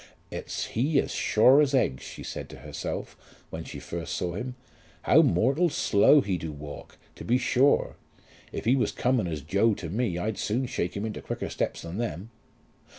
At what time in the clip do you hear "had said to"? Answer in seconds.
2.23-2.57